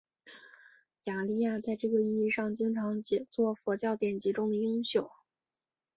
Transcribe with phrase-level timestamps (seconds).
[1.03, 5.07] 雅利亚在这个意义上经常解作佛教典籍中的英雄。